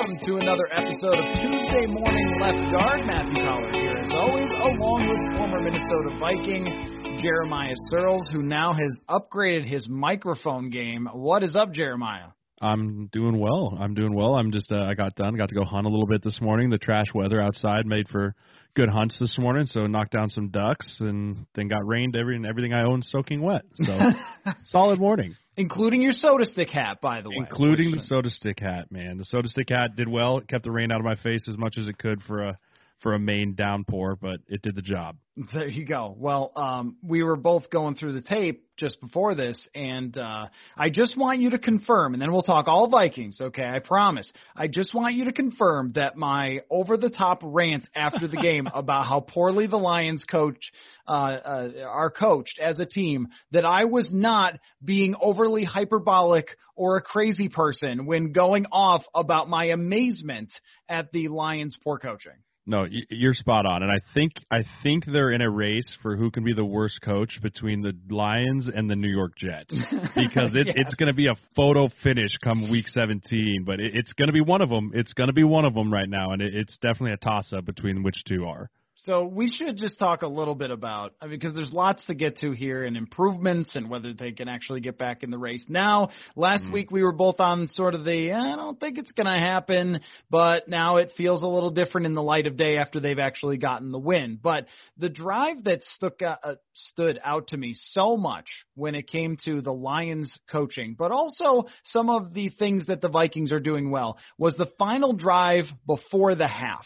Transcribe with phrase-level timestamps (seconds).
[0.00, 3.04] Welcome to another episode of Tuesday Morning Left Guard.
[3.04, 8.90] Matthew Coller here, as always, along with former Minnesota Viking Jeremiah Sirles, who now has
[9.10, 11.06] upgraded his microphone game.
[11.12, 12.28] What is up, Jeremiah?
[12.62, 13.76] I'm doing well.
[13.78, 14.36] I'm doing well.
[14.36, 15.36] I'm just uh, I got done.
[15.36, 16.70] Got to go hunt a little bit this morning.
[16.70, 18.34] The trash weather outside made for
[18.74, 19.66] good hunts this morning.
[19.66, 23.42] So knocked down some ducks and then got rained every and everything I own soaking
[23.42, 23.62] wet.
[23.74, 23.98] So
[24.64, 25.36] solid morning.
[25.56, 27.36] Including your SotaStick hat, by the way.
[27.38, 29.18] Including the uh, SotaStick hat, man.
[29.18, 30.38] The SotaStick hat did well.
[30.38, 32.58] It kept the rain out of my face as much as it could for a
[33.00, 35.16] for a main downpour, but it did the job.
[35.54, 36.14] There you go.
[36.18, 40.90] Well, um, we were both going through the tape just before this, and uh, I
[40.90, 43.64] just want you to confirm, and then we'll talk all Vikings, okay?
[43.64, 44.30] I promise.
[44.54, 48.66] I just want you to confirm that my over the top rant after the game
[48.74, 50.72] about how poorly the Lions coach
[51.06, 56.96] uh, uh, are coached as a team, that I was not being overly hyperbolic or
[56.96, 60.52] a crazy person when going off about my amazement
[60.88, 62.32] at the Lions' poor coaching.
[62.66, 66.30] No, you're spot on, and I think I think they're in a race for who
[66.30, 69.74] can be the worst coach between the Lions and the New York Jets
[70.14, 70.74] because it, yes.
[70.76, 74.32] it's going to be a photo finish come Week 17, but it, it's going to
[74.32, 74.92] be one of them.
[74.94, 77.52] It's going to be one of them right now, and it, it's definitely a toss
[77.52, 78.70] up between which two are.
[79.04, 82.14] So we should just talk a little bit about, I mean, because there's lots to
[82.14, 85.64] get to here and improvements and whether they can actually get back in the race.
[85.68, 86.72] Now, last mm.
[86.72, 90.00] week we were both on sort of the, I don't think it's going to happen,
[90.28, 93.56] but now it feels a little different in the light of day after they've actually
[93.56, 94.38] gotten the win.
[94.40, 94.66] But
[94.98, 99.62] the drive that stuck uh, stood out to me so much when it came to
[99.62, 104.18] the Lions coaching, but also some of the things that the Vikings are doing well
[104.36, 106.84] was the final drive before the half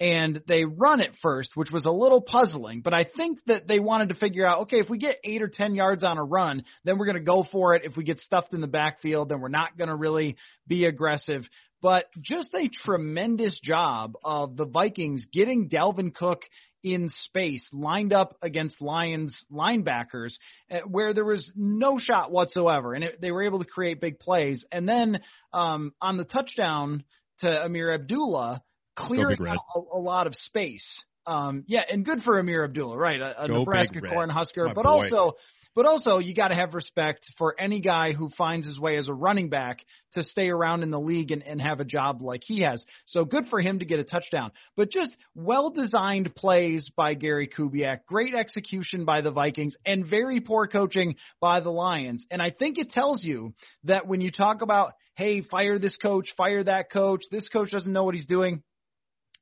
[0.00, 2.80] and they run it first, which was a little puzzling.
[2.80, 5.48] But I think that they wanted to figure out, okay, if we get eight or
[5.48, 7.82] ten yards on a run, then we're going to go for it.
[7.84, 11.42] If we get stuffed in the backfield, then we're not going to really be aggressive.
[11.80, 16.42] But just a tremendous job of the Vikings getting Dalvin Cook
[16.82, 20.36] in space, lined up against Lions linebackers,
[20.70, 24.18] eh, where there was no shot whatsoever, and it, they were able to create big
[24.18, 24.64] plays.
[24.70, 25.20] And then
[25.52, 27.04] um, on the touchdown
[27.40, 28.62] to Amir Abdullah
[28.96, 30.86] clearing out a, a, lot of space.
[31.26, 33.20] Um, yeah, and good for Amir Abdullah, right?
[33.20, 34.88] A, a Nebraska Cornhusker, but boy.
[34.90, 35.36] also
[35.74, 39.08] but also, you got to have respect for any guy who finds his way as
[39.08, 42.42] a running back to stay around in the league and, and have a job like
[42.44, 42.84] he has.
[43.06, 44.52] So good for him to get a touchdown.
[44.76, 50.40] But just well designed plays by Gary Kubiak, great execution by the Vikings, and very
[50.40, 52.24] poor coaching by the Lions.
[52.30, 53.52] And I think it tells you
[53.82, 57.92] that when you talk about, hey, fire this coach, fire that coach, this coach doesn't
[57.92, 58.62] know what he's doing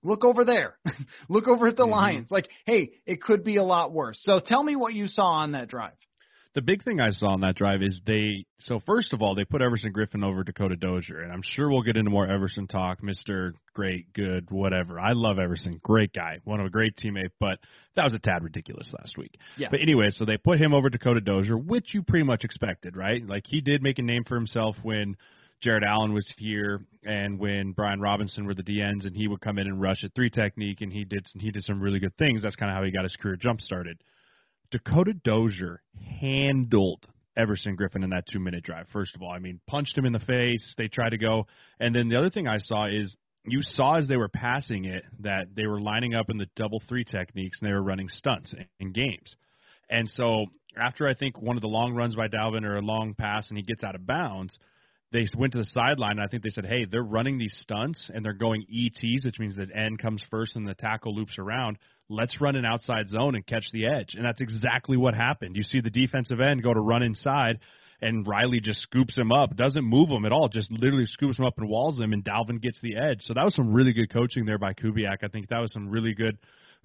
[0.03, 0.77] look over there.
[1.29, 1.93] look over at the mm-hmm.
[1.93, 2.31] Lions.
[2.31, 4.21] Like, hey, it could be a lot worse.
[4.23, 5.93] So tell me what you saw on that drive.
[6.55, 8.45] The big thing I saw on that drive is they.
[8.61, 11.83] So first of all, they put Everson Griffen over Dakota Dozier, and I'm sure we'll
[11.83, 13.03] get into more Everson talk.
[13.03, 15.01] Mister Great, good, whatever.
[15.01, 17.59] I love Everson, great guy, one of a great teammate, but
[17.97, 19.39] that was a tad ridiculous last week.
[19.57, 19.69] Yeah.
[19.71, 23.27] But anyway, so they put him over Dakota Dozier, which you pretty much expected, right?
[23.27, 25.17] Like he did make a name for himself when
[25.63, 29.59] Jared Allen was here, and when Brian Robison were the DNs, and he would come
[29.59, 32.43] in and rush at three technique, and he did he did some really good things.
[32.43, 34.03] That's kind of how he got his career jump started.
[34.73, 35.81] Dakota Dozier
[36.21, 37.07] handled
[37.37, 38.87] Everson Griffen in that two minute drive.
[38.93, 40.75] First of all, I mean, punched him in the face.
[40.77, 41.47] They tried to go,
[41.79, 45.05] and then the other thing I saw is you saw as they were passing it
[45.21, 48.55] that they were lining up in the double three techniques and they were running stunts
[48.79, 49.37] in games.
[49.91, 53.15] And so after I think one of the long runs by Dalvin or a long
[53.15, 54.57] pass and he gets out of bounds,
[55.13, 58.11] they went to the sideline and I think they said, "Hey, they're running these stunts
[58.13, 61.79] and they're going ETs, which means the end comes first and the tackle loops around.
[62.09, 65.57] Let's run an outside zone and catch the edge." And that's exactly what happened.
[65.57, 67.61] You see the defensive end go to run inside
[68.03, 71.45] and Riley just scoops him up, doesn't move him at all, just literally scoops him
[71.45, 73.23] up and walls him, and Dalvin gets the edge.
[73.23, 75.19] So that was some really good coaching there by Kubiak.
[75.23, 76.37] I think that was some really good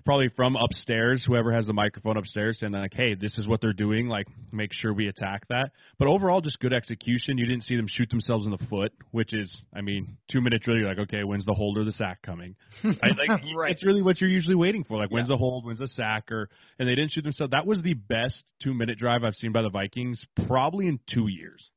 [0.06, 3.74] probably from upstairs, whoever has the microphone upstairs, saying like, "Hey, this is what they're
[3.74, 4.08] doing.
[4.08, 7.38] Like, make sure we attack that." But overall, just good execution.
[7.38, 10.62] You didn't see them shoot themselves in the foot, which is, I mean, two minute
[10.62, 10.78] drill.
[10.78, 12.56] You're like, okay, when's the hold or the sack coming?
[12.84, 13.72] I, like, right.
[13.72, 14.98] It's really what you're usually waiting for.
[14.98, 15.36] Like, when's yeah.
[15.36, 15.66] the hold?
[15.66, 16.32] When's the sack?
[16.32, 17.52] Or and they didn't shoot themselves.
[17.52, 21.28] That was the best two minute drive I've seen by the Vikings probably in two
[21.28, 21.70] years.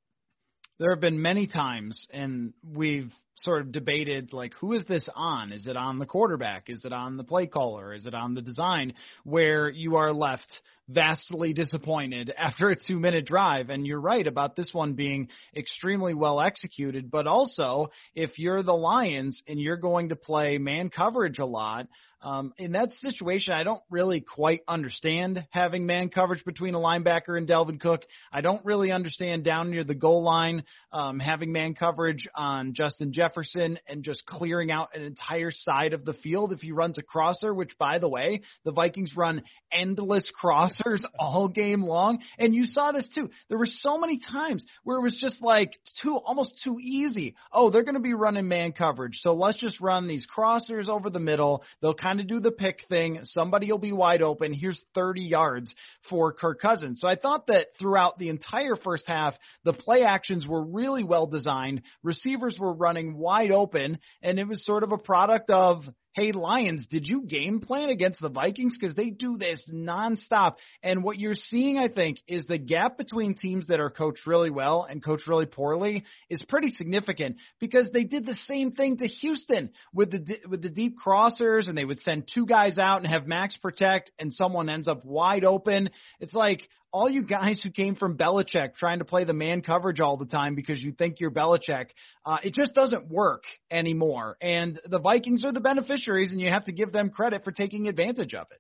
[0.78, 5.52] There have been many times, and we've sort of debated like who is this on?
[5.52, 6.64] Is it on the quarterback?
[6.68, 7.94] Is it on the play caller?
[7.94, 8.94] Is it on the design?
[9.24, 10.60] Where you are left
[10.92, 13.70] vastly disappointed after a two minute drive.
[13.70, 17.10] And you're right about this one being extremely well executed.
[17.10, 21.86] But also, if you're the Lions and you're going to play man coverage a lot,
[22.22, 27.38] um, in that situation, I don't really quite understand having man coverage between a linebacker
[27.38, 28.02] and Dalvin Cook.
[28.30, 33.14] I don't really understand down near the goal line um, having man coverage on Justin
[33.14, 37.02] Jefferson and just clearing out an entire side of the field if he runs a
[37.02, 39.42] crosser, which, by the way, the Vikings run
[39.72, 42.18] endless crossers all game long.
[42.38, 43.30] And you saw this too.
[43.48, 47.34] There were so many times where it was just like too, almost too easy.
[47.52, 49.18] Oh, they're going to be running man coverage.
[49.20, 51.62] So let's just run these crossers over the middle.
[51.80, 53.20] They'll kind of do the pick thing.
[53.24, 54.52] Somebody will be wide open.
[54.52, 55.74] Here's 30 yards
[56.08, 57.00] for Kirk Cousins.
[57.00, 59.34] So I thought that throughout the entire first half,
[59.64, 61.82] the play actions were really well designed.
[62.02, 66.88] Receivers were running wide open, and it was sort of a product of Hey, Lions,
[66.90, 68.76] did you game plan against the Vikings?
[68.78, 70.56] Because they do this nonstop.
[70.82, 74.50] And what you're seeing, I think, is the gap between teams that are coached really
[74.50, 79.06] well and coached really poorly is pretty significant because they did the same thing to
[79.06, 83.06] Houston with the with the deep crossers, and they would send two guys out and
[83.06, 85.90] have max protect, and someone ends up wide open.
[86.18, 90.00] It's like all you guys who came from Belichick trying to play the man coverage
[90.00, 91.87] all the time because you think you're Belichick,
[92.25, 94.37] uh, it just doesn't work anymore.
[94.40, 97.88] And the Vikings are the beneficiaries, and you have to give them credit for taking
[97.88, 98.58] advantage of it.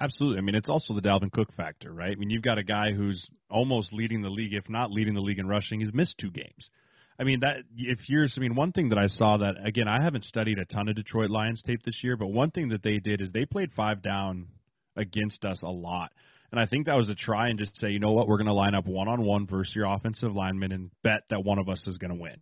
[0.00, 0.38] Absolutely.
[0.38, 2.12] I mean, it's also the Dalvin Cook factor, right?
[2.12, 5.20] I mean, you've got a guy who's almost leading the league, if not leading the
[5.20, 5.80] league in rushing.
[5.80, 6.70] He's missed two games.
[7.20, 10.00] I mean that if you're I mean one thing that I saw that again I
[10.02, 12.98] haven't studied a ton of Detroit Lions tape this year, but one thing that they
[12.98, 14.46] did is they played five down
[14.96, 16.12] against us a lot.
[16.50, 18.46] And I think that was a try and just say, you know what, we're going
[18.46, 21.68] to line up one on one versus your offensive lineman and bet that one of
[21.68, 22.36] us is going to win.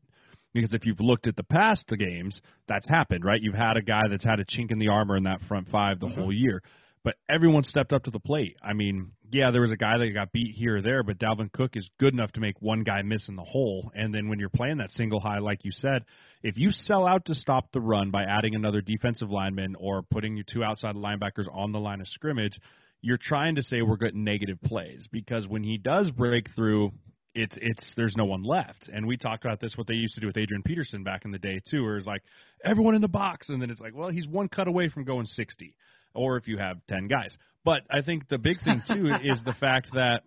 [0.54, 3.40] Because if you've looked at the past games, that's happened, right?
[3.42, 6.00] You've had a guy that's had a chink in the armor in that front five
[6.00, 6.20] the mm-hmm.
[6.20, 6.62] whole year.
[7.04, 8.56] But everyone stepped up to the plate.
[8.62, 11.52] I mean, yeah, there was a guy that got beat here or there, but Dalvin
[11.52, 13.92] Cook is good enough to make one guy miss in the hole.
[13.94, 16.04] And then when you're playing that single high, like you said,
[16.42, 20.36] if you sell out to stop the run by adding another defensive lineman or putting
[20.36, 22.58] your two outside linebackers on the line of scrimmage–
[23.06, 26.90] you're trying to say we're getting negative plays because when he does break through,
[27.36, 28.88] it's it's there's no one left.
[28.92, 31.30] And we talked about this what they used to do with Adrian Peterson back in
[31.30, 32.22] the day too, where it's like
[32.64, 35.24] everyone in the box, and then it's like, well, he's one cut away from going
[35.24, 35.76] 60,
[36.14, 37.36] or if you have 10 guys.
[37.64, 40.22] But I think the big thing too is the fact that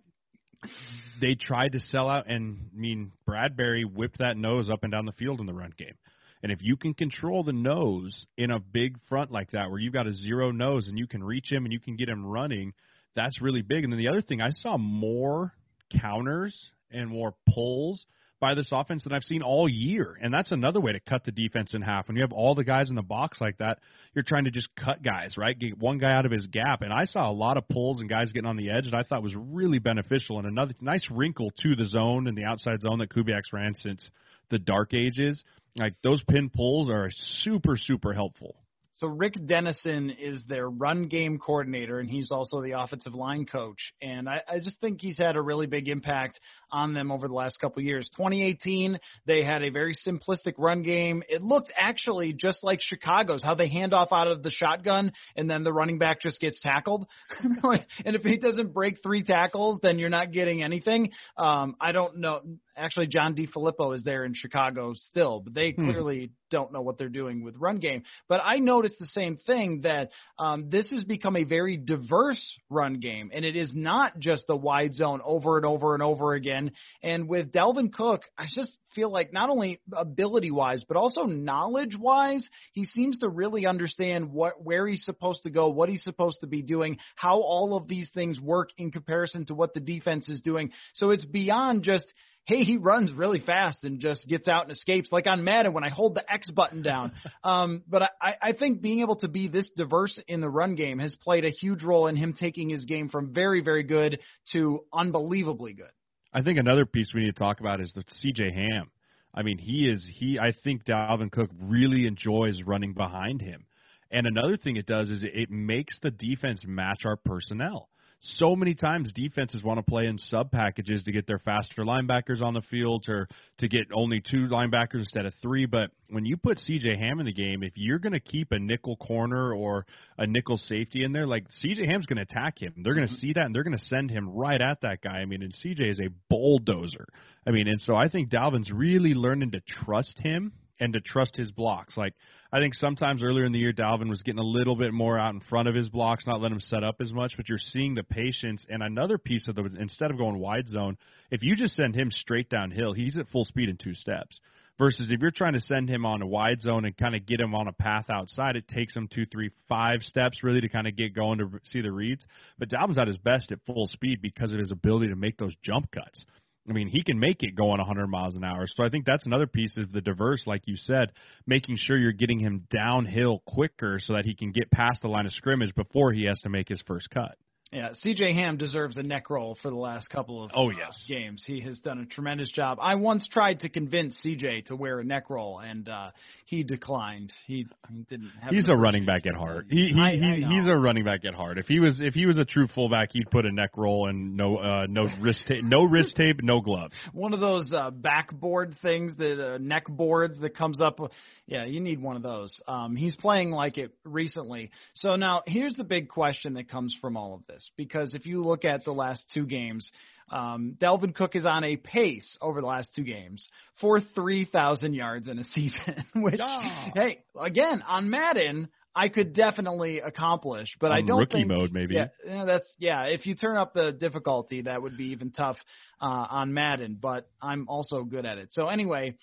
[1.20, 5.04] they tried to sell out, and I mean Bradbury whipped that nose up and down
[5.04, 5.96] the field in the run game.
[6.42, 9.92] And if you can control the nose in a big front like that, where you've
[9.92, 12.72] got a zero nose and you can reach him and you can get him running,
[13.14, 13.84] that's really big.
[13.84, 15.52] And then the other thing, I saw more
[16.00, 16.56] counters
[16.90, 18.06] and more pulls
[18.40, 20.16] by this offense than I've seen all year.
[20.20, 22.08] And that's another way to cut the defense in half.
[22.08, 23.78] When you have all the guys in the box like that,
[24.14, 25.58] you're trying to just cut guys, right?
[25.58, 26.80] Get one guy out of his gap.
[26.80, 29.02] And I saw a lot of pulls and guys getting on the edge that I
[29.02, 32.98] thought was really beneficial and another nice wrinkle to the zone and the outside zone
[33.00, 34.08] that Kubiak's ran since
[34.48, 35.44] the dark ages
[35.80, 38.56] like those pin pulls are super super helpful.
[39.00, 43.94] So Rick Dennison is their run game coordinator, and he's also the offensive line coach.
[44.02, 46.38] And I, I just think he's had a really big impact
[46.72, 48.10] on them over the last couple of years.
[48.16, 51.22] 2018, they had a very simplistic run game.
[51.28, 55.48] It looked actually just like Chicago's, how they hand off out of the shotgun, and
[55.48, 57.06] then the running back just gets tackled.
[57.42, 61.10] and if he doesn't break three tackles, then you're not getting anything.
[61.36, 62.42] Um, I don't know
[62.80, 67.08] actually, John DeFilippo is there in Chicago still, but they clearly don't know what they're
[67.08, 68.02] doing with run game.
[68.28, 72.98] But I noticed the same thing that um, this has become a very diverse run
[72.98, 76.59] game, and it is not just the wide zone over and over and over again.
[77.02, 81.96] And with Dalvin Cook, I just feel like not only ability wise, but also knowledge
[81.96, 86.40] wise, he seems to really understand what where he's supposed to go, what he's supposed
[86.40, 90.28] to be doing, how all of these things work in comparison to what the defense
[90.28, 90.72] is doing.
[90.94, 92.12] So it's beyond just
[92.50, 95.84] hey, he runs really fast and just gets out and escapes, like on Madden when
[95.84, 97.12] I hold the X button down.
[97.44, 100.98] um, but I, I think being able to be this diverse in the run game
[100.98, 104.18] has played a huge role in him taking his game from very, very good
[104.52, 105.90] to unbelievably good.
[106.32, 108.90] I think another piece we need to talk about is the CJ Ham.
[109.34, 110.38] I mean, he is he.
[110.38, 113.66] I think Dalvin Cook really enjoys running behind him.
[114.10, 117.88] And another thing it does is it makes the defense match our personnel.
[118.22, 122.42] So many times defenses want to play in sub packages to get their faster linebackers
[122.42, 125.64] on the field or to get only two linebackers instead of three.
[125.64, 128.58] But when you put CJ Ham in the game, if you're going to keep a
[128.58, 129.86] nickel corner or
[130.18, 132.74] a nickel safety in there, like CJ Ham's going to attack him.
[132.82, 133.20] They're going to mm-hmm.
[133.20, 135.20] see that and they're going to send him right at that guy.
[135.20, 137.06] I mean, and CJ is a bulldozer.
[137.46, 141.36] I mean, and so I think Dalvin's really learning to trust him and to trust
[141.36, 141.96] his blocks.
[141.96, 142.14] Like
[142.52, 145.34] I think sometimes earlier in the year, Dalvin was getting a little bit more out
[145.34, 147.34] in front of his blocks, not letting him set up as much.
[147.36, 150.96] But you're seeing the patience and another piece of the instead of going wide zone,
[151.30, 154.40] if you just send him straight downhill, he's at full speed in two steps.
[154.78, 157.38] Versus if you're trying to send him on a wide zone and kind of get
[157.38, 160.86] him on a path outside, it takes him two, three, five steps really to kind
[160.86, 162.24] of get going to see the reads.
[162.58, 165.54] But Dalvin's at his best at full speed because of his ability to make those
[165.62, 166.24] jump cuts.
[166.70, 168.66] I mean, he can make it going 100 miles an hour.
[168.68, 171.10] So I think that's another piece of the diverse, like you said,
[171.44, 175.26] making sure you're getting him downhill quicker so that he can get past the line
[175.26, 177.36] of scrimmage before he has to make his first cut.
[177.72, 181.04] Yeah, CJ Ham deserves a neck roll for the last couple of oh, uh, yes.
[181.08, 181.44] games.
[181.46, 182.78] He has done a tremendous job.
[182.82, 186.10] I once tried to convince CJ to wear a neck roll, and uh,
[186.46, 187.32] he declined.
[187.46, 188.30] He, he didn't.
[188.40, 189.66] Have he's a running back at heart.
[189.70, 190.48] He, he, I- I he know.
[190.48, 191.58] he's a running back at heart.
[191.58, 194.36] If he was if he was a true fullback, he'd put a neck roll and
[194.36, 196.94] no uh, no wrist tape, no wrist tape, no gloves.
[197.12, 200.98] one of those uh, backboard things, that uh, neck boards that comes up.
[201.46, 202.60] Yeah, you need one of those.
[202.66, 204.70] Um, he's playing like it recently.
[204.94, 208.42] So now here's the big question that comes from all of this, because if you
[208.42, 209.90] look at the last two games,
[210.30, 213.48] um, Dalvin Cook is on a pace over the last two games
[213.80, 216.90] for 3,000 yards in a season, which, Yeah.
[216.94, 221.94] hey, again, on Madden, I could definitely accomplish, but I don't rookie think, mode, maybe.
[221.94, 223.04] Yeah, yeah, that's yeah.
[223.04, 225.56] If you turn up the difficulty, that would be even tough
[226.00, 226.98] uh, on Madden.
[227.00, 228.48] But I'm also good at it.
[228.50, 229.14] So anyway,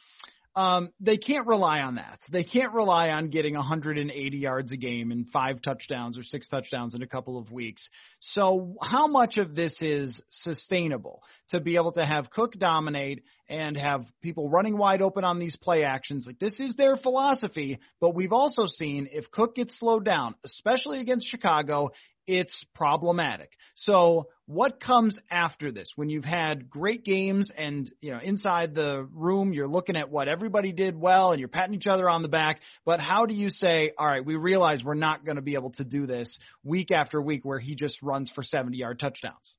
[0.58, 2.20] um, they can't rely on that.
[2.32, 6.96] They can't rely on getting 180 yards a game and five touchdowns or six touchdowns
[6.96, 7.88] in a couple of weeks.
[8.20, 13.78] So how much of this is sustainable to be able to have Cook dominate and
[13.78, 16.26] have people running wide open on these play actions?
[16.26, 21.02] Like this is their philosophy, but we've also seen if Cook gets slowed down, especially
[21.02, 21.92] against Chicago,
[22.28, 23.52] it's problematic.
[23.76, 29.08] So what comes after this when you've had great games and you know inside the
[29.14, 32.30] room you're looking at what everybody did well and you're patting each other on the
[32.30, 35.56] back but how do you say all right we realize we're not going to be
[35.56, 39.58] able to do this week after week where he just runs for 70 yard touchdowns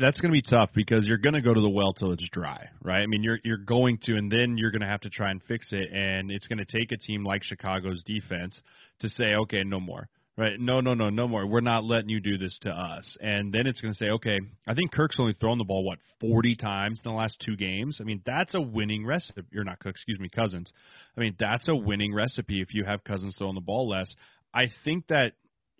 [0.00, 2.28] that's going to be tough because you're going to go to the well till it's
[2.30, 3.00] dry, right?
[3.00, 5.42] I mean, you're you're going to, and then you're going to have to try and
[5.44, 8.60] fix it, and it's going to take a team like Chicago's defense
[8.98, 10.08] to say, okay, no more,
[10.40, 10.58] right?
[10.58, 11.46] No, no, no, no more.
[11.46, 14.40] We're not letting you do this to us, and then it's going to say, okay,
[14.66, 17.98] I think Kirk's only thrown the ball what 40 times in the last two games.
[18.00, 19.42] I mean, that's a winning recipe.
[19.52, 20.72] You're not Cook, excuse me, Cousins.
[21.14, 24.08] I mean, that's a winning recipe if you have Cousins throwing the ball less.
[24.54, 25.32] I think that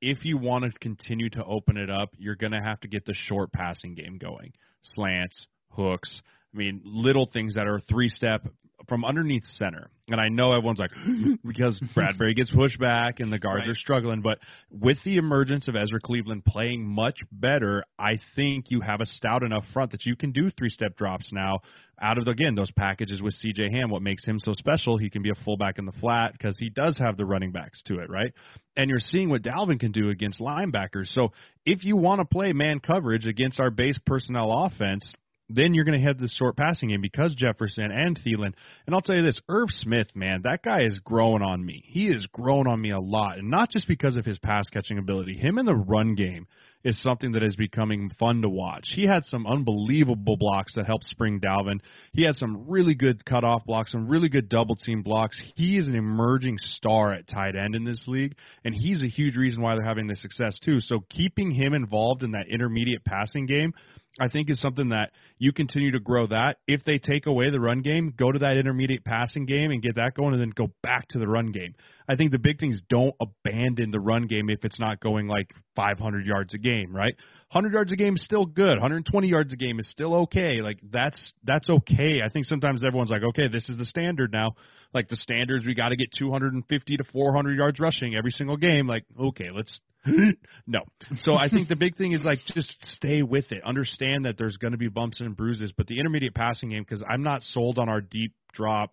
[0.02, 3.06] if you want to continue to open it up, you're going to have to get
[3.06, 4.52] the short passing game going.
[4.82, 6.20] Slants, hooks,
[6.52, 8.46] I mean, little things that are three step
[8.88, 9.88] from underneath center.
[10.08, 10.90] And I know everyone's like,
[11.46, 13.70] because Bradbury gets pushed back and the guards Right.
[13.70, 14.22] are struggling.
[14.22, 14.38] But
[14.70, 19.42] with the emergence of Ezra Cleveland playing much better, I think you have a stout
[19.42, 21.60] enough front that you can do three step drops now
[22.02, 23.90] out of, again, those packages with CJ Ham.
[23.90, 26.70] What makes him so special, he can be a fullback in the flat because he
[26.70, 28.32] does have the running backs to it, right?
[28.76, 31.08] And you're seeing what Dalvin can do against linebackers.
[31.12, 31.32] So
[31.66, 35.12] if you want to play man coverage against our base personnel offense,
[35.52, 38.54] then you're going to have the short passing game because Jefferson and Thielen.
[38.86, 41.84] And I'll tell you this, Irv Smith, man, that guy is growing on me.
[41.86, 44.98] He is growing on me a lot, and not just because of his pass catching
[44.98, 45.36] ability.
[45.36, 46.46] Him in the run game
[46.82, 48.92] is something that is becoming fun to watch.
[48.94, 51.80] He had some unbelievable blocks that helped spring Dalvin.
[52.12, 55.40] He had some really good cutoff blocks, some really good double team blocks.
[55.56, 59.36] He is an emerging star at tight end in this league, and he's a huge
[59.36, 60.80] reason why they're having this success too.
[60.80, 63.74] So keeping him involved in that intermediate passing game
[64.20, 66.58] I think is something that you continue to grow that.
[66.66, 69.96] If they take away the run game, go to that intermediate passing game and get
[69.96, 71.74] that going and then go back to the run game.
[72.06, 75.26] I think the big thing is don't abandon the run game if it's not going
[75.26, 77.14] like 500 yards a game, right?
[77.52, 78.74] 100 yards a game is still good.
[78.74, 80.60] 120 yards a game is still okay.
[80.60, 82.20] Like that's that's okay.
[82.22, 84.54] I think sometimes everyone's like, okay, this is the standard now.
[84.92, 88.86] Like the standards, we got to get 250 to 400 yards rushing every single game.
[88.86, 89.80] Like, okay, let's
[90.66, 90.80] no.
[91.18, 93.62] So I think the big thing is like just stay with it.
[93.64, 97.04] Understand that there's going to be bumps and bruises, but the intermediate passing game because
[97.08, 98.92] I'm not sold on our deep drop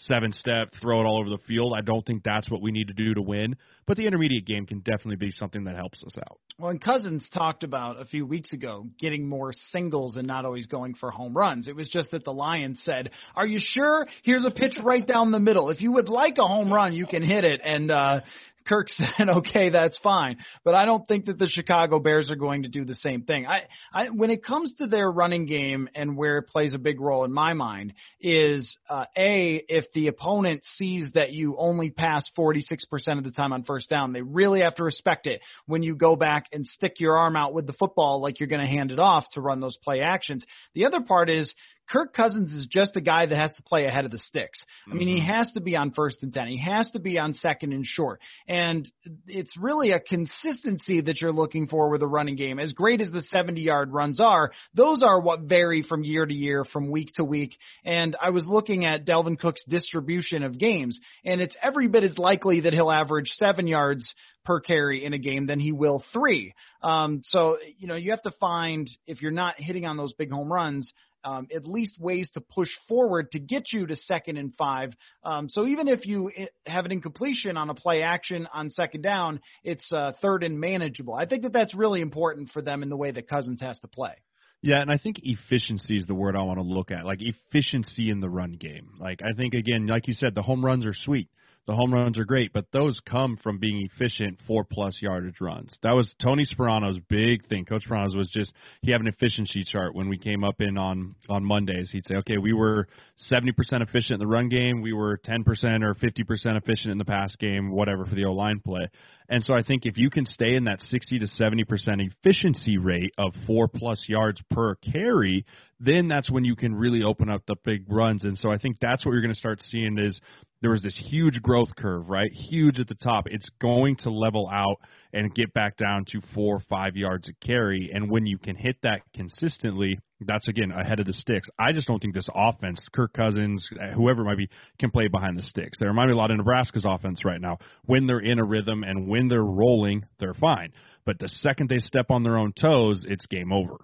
[0.00, 1.74] seven step, throw it all over the field.
[1.76, 3.56] I don't think that's what we need to do to win.
[3.86, 6.38] But the intermediate game can definitely be something that helps us out.
[6.58, 10.66] Well, and Cousins talked about a few weeks ago getting more singles and not always
[10.66, 11.68] going for home runs.
[11.68, 14.06] It was just that the Lions said, "Are you sure?
[14.22, 15.70] Here's a pitch right down the middle.
[15.70, 18.20] If you would like a home run, you can hit it." And uh
[18.66, 22.62] Kirk said, "Okay, that's fine," but I don't think that the Chicago Bears are going
[22.62, 23.46] to do the same thing.
[23.46, 23.62] I,
[23.92, 27.24] I when it comes to their running game and where it plays a big role
[27.24, 32.74] in my mind is uh, a if the opponent sees that you only pass 46%
[33.18, 36.16] of the time on first down, they really have to respect it when you go
[36.16, 38.98] back and stick your arm out with the football like you're going to hand it
[38.98, 40.44] off to run those play actions.
[40.74, 41.54] The other part is
[41.90, 44.64] Kirk Cousins is just a guy that has to play ahead of the sticks.
[44.90, 45.30] I mean, he mm-hmm.
[45.30, 46.46] has to be on first and 10.
[46.46, 48.20] He has to be on second and short.
[48.46, 48.90] And
[49.26, 52.58] it's really a consistency that you're looking for with a running game.
[52.58, 56.34] As great as the 70 yard runs are, those are what vary from year to
[56.34, 57.56] year, from week to week.
[57.84, 62.18] And I was looking at Dalvin Cook's distribution of games, and it's every bit as
[62.18, 66.54] likely that he'll average seven yards per carry in a game than he will three.
[66.82, 70.30] Um, so, you know, you have to find, if you're not hitting on those big
[70.30, 70.92] home runs,
[71.24, 74.92] um, at least ways to push forward to get you to second and five.
[75.24, 79.02] Um, so even if you eh, have an incompletion on a play action on second
[79.02, 81.14] down, it's uh, third and manageable.
[81.14, 83.88] I think that that's really important for them in the way that Cousins has to
[83.88, 84.14] play.
[84.62, 87.06] Yeah, and I think efficiency is the word I want to look at.
[87.06, 88.90] Like efficiency in the run game.
[88.98, 91.28] Like I think again, like you said, the home runs are sweet.
[91.70, 95.72] The home runs are great, but those come from being efficient four plus yardage runs.
[95.84, 97.64] That was Tony Sparano's big thing.
[97.64, 98.52] Coach Sparano's was just
[98.82, 101.88] he had an efficiency chart when we came up in on on Mondays.
[101.92, 102.88] He'd say, okay, we were
[103.30, 105.40] 70% efficient in the run game, we were 10%
[105.82, 108.88] or 50% efficient in the pass game, whatever for the O line play.
[109.28, 111.64] And so I think if you can stay in that 60 to 70%
[111.98, 115.44] efficiency rate of four plus yards per carry,
[115.78, 118.24] then that's when you can really open up the big runs.
[118.24, 120.20] And so I think that's what you're going to start seeing is
[120.62, 122.30] there was this huge growth curve, right?
[122.32, 123.24] Huge at the top.
[123.26, 124.76] It's going to level out
[125.12, 127.90] and get back down to four or five yards a carry.
[127.92, 131.48] And when you can hit that consistently, that's again ahead of the sticks.
[131.58, 135.08] I just don't think this offense, Kirk Cousins, uh, whoever it might be, can play
[135.08, 135.78] behind the sticks.
[135.78, 137.58] They remind me a lot of Nebraska's offense right now.
[137.86, 140.72] When they're in a rhythm and when they're rolling, they're fine.
[141.04, 143.76] But the second they step on their own toes, it's game over.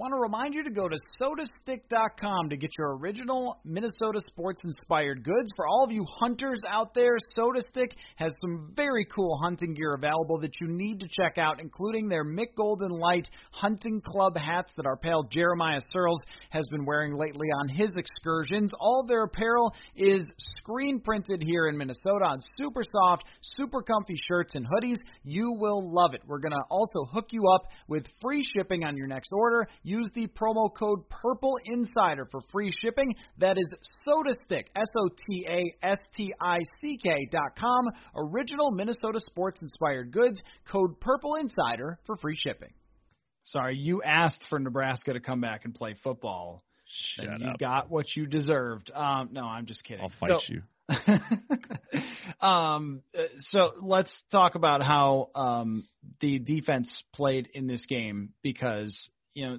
[0.00, 5.22] Want to remind you to go to sotastick.com to get your original Minnesota sports inspired
[5.22, 5.50] goods.
[5.54, 10.40] For all of you hunters out there, SotaStick has some very cool hunting gear available
[10.40, 14.86] that you need to check out, including their Mick Golden Light hunting club hats that
[14.86, 18.72] our pal Jeremiah Sirles has been wearing lately on his excursions.
[18.80, 20.24] All their apparel is
[20.56, 24.96] screen printed here in Minnesota on super soft, super comfy shirts and hoodies.
[25.24, 26.22] You will love it.
[26.26, 29.68] We're going to also hook you up with free shipping on your next order.
[29.90, 33.12] Use the promo code Purple Insider for free shipping.
[33.38, 33.68] That is
[34.06, 37.88] SotaStick, S O T A S T I C K dot com.
[38.14, 40.40] Original Minnesota sports inspired goods.
[40.70, 42.72] Code Purple Insider for free shipping.
[43.42, 46.62] Sorry, you asked for Nebraska to come back and play football.
[46.86, 48.92] Shut and you got what you deserved.
[48.94, 50.04] Um, no, I'm just kidding.
[50.04, 50.62] I'll fight so, you.
[52.46, 55.88] um, uh, so let's talk about how um,
[56.20, 59.58] the defense played in this game because you know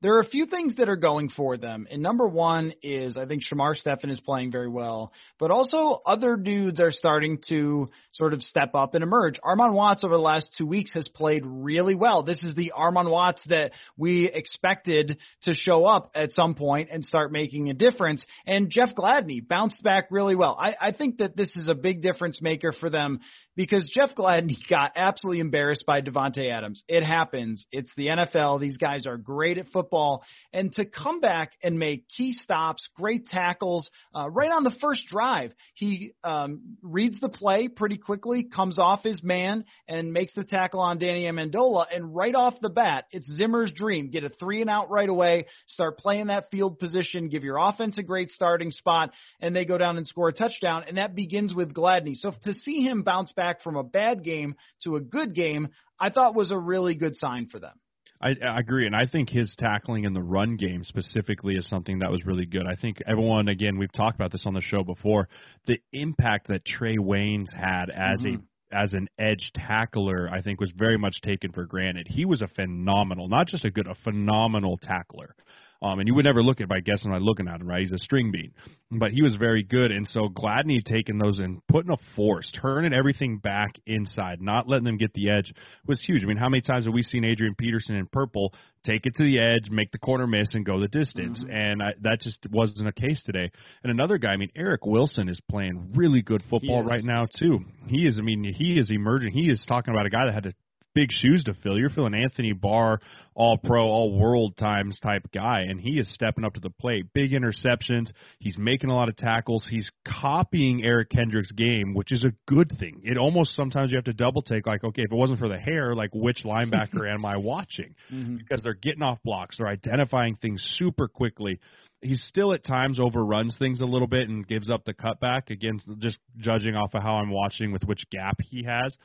[0.00, 1.86] there are a few things that are going for them.
[1.90, 6.36] And number one is I think Shamar Stephen is playing very well, but also other
[6.36, 9.40] dudes are starting to sort of step up and emerge.
[9.40, 12.22] Armon Watts over the last two weeks has played really well.
[12.22, 17.04] This is the Armon Watts that we expected to show up at some point and
[17.04, 18.24] start making a difference.
[18.46, 20.56] And Jeff Gladney bounced back really well.
[20.60, 23.18] I, I think that this is a big difference maker for them
[23.58, 26.84] because Jeff Gladney got absolutely embarrassed by Davante Adams.
[26.86, 27.66] It happens.
[27.72, 28.60] It's the NFL.
[28.60, 33.26] These guys are great at football, and to come back and make key stops, great
[33.26, 38.78] tackles, uh, right on the first drive, he um, reads the play pretty quickly, comes
[38.78, 41.86] off his man, and makes the tackle on Danny Amendola.
[41.92, 45.46] And right off the bat, it's Zimmer's dream: get a three and out right away,
[45.66, 49.78] start playing that field position, give your offense a great starting spot, and they go
[49.78, 50.84] down and score a touchdown.
[50.86, 52.14] And that begins with Gladney.
[52.14, 55.68] So to see him bounce back back from a bad game to a good game,
[55.98, 57.80] I thought was a really good sign for them.
[58.20, 62.00] I, I agree, and I think his tackling in the run game specifically is something
[62.00, 62.66] that was really good.
[62.66, 65.28] I think everyone, again, we've talked about this on the show before,
[65.66, 68.40] the impact that Trae Waynes had as Mhm.
[68.40, 72.06] a as an edge tackler, I think was very much taken for granted.
[72.06, 75.34] He was a phenomenal, not just a good, a phenomenal tackler.
[75.80, 77.82] Um, and you would never look at by guessing by looking at him, right?
[77.82, 78.52] He's a string bean,
[78.90, 79.92] but he was very good.
[79.92, 84.84] And so Gladney taking those and putting a force, turning everything back inside, not letting
[84.84, 85.52] them get the edge
[85.86, 86.24] was huge.
[86.24, 88.52] I mean, how many times have we seen Adrian Peterson in purple
[88.84, 91.44] take it to the edge, make the corner miss, and go the distance?
[91.48, 93.48] And I, that just wasn't a case today.
[93.84, 97.60] And another guy, I mean, Eric Wilson is playing really good football right now too.
[97.86, 99.32] He is, I mean, he is emerging.
[99.32, 100.52] He is talking about a guy that had to
[100.98, 101.78] big shoes to fill.
[101.78, 102.98] You're filling Anthony Barr,
[103.32, 107.06] all pro, all world times type guy, and he is stepping up to the plate.
[107.14, 108.10] Big interceptions.
[108.40, 109.64] He's making a lot of tackles.
[109.70, 113.02] He's copying Eric Kendricks' game, which is a good thing.
[113.04, 115.58] It almost sometimes you have to double take, like, okay, if it wasn't for the
[115.58, 117.94] hair, like which linebacker am I watching?
[118.12, 118.38] Mm-hmm.
[118.38, 121.60] Because they're getting off blocks, they're identifying things super quickly.
[122.00, 125.88] He's still at times overruns things a little bit and gives up the cutback against
[125.98, 128.96] just judging off of how I'm watching with which gap he has.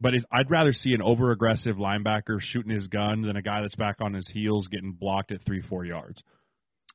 [0.00, 3.76] But I'd rather see an over aggressive linebacker shooting his gun than a guy that's
[3.76, 6.22] back on his heels getting blocked at three, four yards.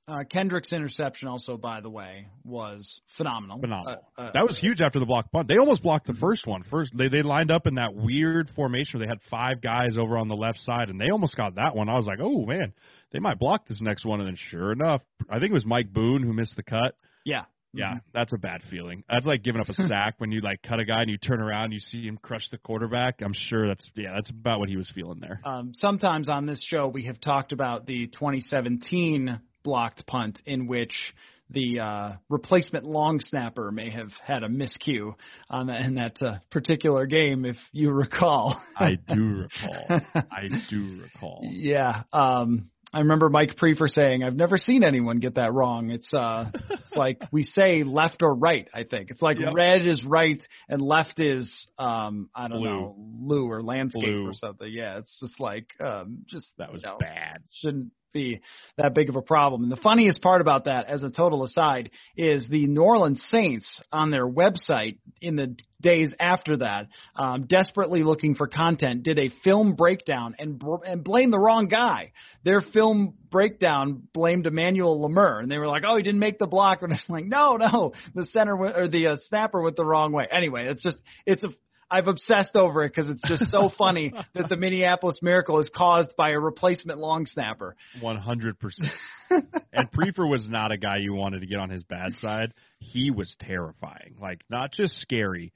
[0.07, 3.59] Uh, Kendricks' interception, also, by the way, was phenomenal.
[3.59, 4.05] Phenomenal.
[4.17, 5.49] Uh, uh, that was huge after the block punt.
[5.49, 6.63] They almost blocked the first one.
[6.63, 10.17] First, they they lined up in that weird formation where they had five guys over
[10.17, 11.89] on the left side, and they almost got that one.
[11.89, 12.73] I was like, oh man,
[13.11, 14.21] they might block this next one.
[14.21, 16.95] And then sure enough, I think it was Mike Boone who missed the cut.
[17.25, 17.43] yeah.
[17.73, 19.03] Yeah, that's a bad feeling.
[19.07, 21.39] That's like giving up a sack when you like cut a guy and you turn
[21.39, 23.21] around, and you see him crush the quarterback.
[23.21, 25.41] I'm sure that's yeah, that's about what he was feeling there.
[25.43, 31.13] Um, sometimes on this show, we have talked about the 2017 blocked punt in which
[31.49, 35.13] the uh, replacement long snapper may have had a miscue
[35.49, 38.61] on that, in that uh, particular game, if you recall.
[38.75, 39.23] I do
[39.63, 40.01] recall.
[40.13, 41.41] I do recall.
[41.49, 42.03] Yeah.
[42.11, 45.89] Um I remember Mike Priefer saying, "I've never seen anyone get that wrong.
[45.91, 48.65] It's uh, it's like we say left or right.
[48.73, 49.53] I think it's like Yep.
[49.53, 52.69] red is right and left is um, I don't Blue.
[52.69, 54.25] know, blue or landscape Blue.
[54.29, 54.69] or something.
[54.71, 57.39] Yeah, it's just like um, just That was you know, bad.
[57.55, 58.41] shouldn't be
[58.77, 59.63] that big of a problem.
[59.63, 63.81] And the funniest part about that, as a total aside, is the New Orleans Saints
[63.91, 69.29] on their website in the days after that, um, desperately looking for content, did a
[69.43, 72.11] film breakdown and br- and blamed the wrong guy.
[72.43, 76.47] Their film breakdown blamed Emmanuel Lamur, and they were like, "Oh, he didn't make the
[76.47, 79.85] block." And it's like, "No, no, the center went, or the uh, snapper went the
[79.85, 81.49] wrong way." Anyway, it's just it's a
[81.89, 86.15] I've obsessed over it because it's just so funny that the Minneapolis Miracle is caused
[86.17, 87.75] by a replacement long snapper.
[88.01, 88.91] One hundred percent.
[89.29, 92.53] And Priefer was not a guy you wanted to get on his bad side.
[92.79, 94.15] He was terrifying.
[94.19, 95.53] Like not just scary,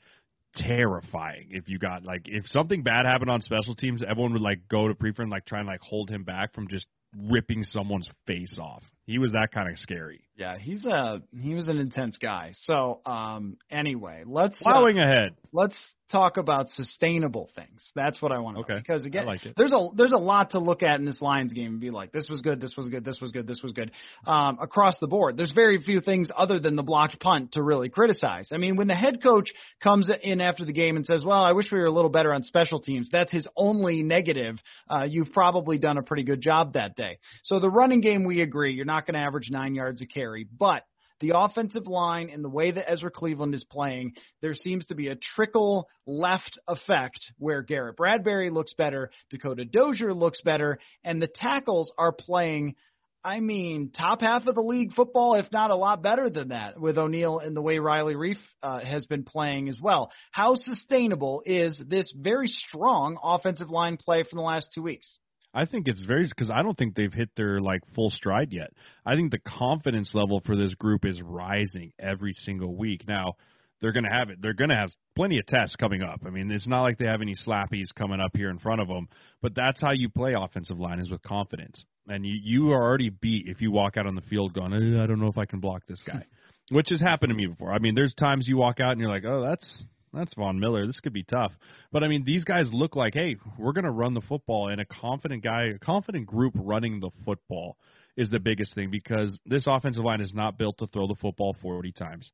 [0.55, 1.49] terrifying.
[1.51, 4.87] If you got like if something bad happened on special teams, everyone would like go
[4.87, 6.85] to Priefer and like try and like hold him back from just
[7.29, 8.83] ripping someone's face off.
[9.05, 10.21] He was that kind of scary.
[10.41, 12.51] Yeah, he's a he was an intense guy.
[12.53, 15.35] So um anyway, let's uh, Plowing ahead.
[15.53, 15.77] let's
[16.11, 17.89] talk about sustainable things.
[17.95, 18.73] That's what I want to Okay.
[18.73, 18.79] know.
[18.79, 21.71] Because again, like there's a there's a lot to look at in this Lions game
[21.73, 23.91] and be like, this was good, this was good, this was good, this was good.
[24.27, 27.89] Um, across the board, there's very few things other than the blocked punt to really
[27.89, 28.49] criticize.
[28.51, 29.51] I mean, when the head coach
[29.81, 32.33] comes in after the game and says, "Well, I wish we were a little better
[32.33, 34.55] on special teams," that's his only negative.
[34.89, 37.19] Uh, you've probably done a pretty good job that day.
[37.43, 40.30] So the running game, we agree, you're not going to average nine yards a carry,
[40.57, 40.83] but
[41.21, 45.07] the offensive line and the way that Ezra Cleveland is playing, there seems to be
[45.07, 51.29] a trickle left effect where Garrett Bradbury looks better, Dakota Dozier looks better, and the
[51.33, 52.75] tackles are playing.
[53.23, 56.81] I mean, top half of the league football, if not a lot better than that,
[56.81, 60.11] with O'Neill and the way Riley Reiff uh, has been playing as well.
[60.31, 65.19] How sustainable is this very strong offensive line play from the last two weeks?
[65.53, 68.71] I think it's very because I don't think they've hit their like full stride yet.
[69.05, 73.05] I think the confidence level for this group is rising every single week.
[73.07, 73.35] Now
[73.81, 74.37] they're going to have it.
[74.41, 76.21] They're going to have plenty of tests coming up.
[76.25, 78.87] I mean, it's not like they have any slappies coming up here in front of
[78.87, 79.09] them,
[79.41, 81.83] but that's how you play offensive line is with confidence.
[82.07, 85.03] And you you are already beat if you walk out on the field going, "Eh,
[85.03, 86.25] I don't know if I can block this guy,
[86.69, 87.73] which has happened to me before.
[87.73, 90.85] I mean, there's times you walk out and you're like, oh, that's that's Von Miller.
[90.85, 91.51] This could be tough.
[91.91, 94.81] But I mean, these guys look like, hey, we're going to run the football, and
[94.81, 97.77] a confident guy, a confident group running the football
[98.17, 101.55] is the biggest thing because this offensive line is not built to throw the football
[101.61, 102.31] 40 times.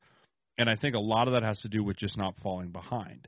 [0.57, 3.27] And I think a lot of that has to do with just not falling behind.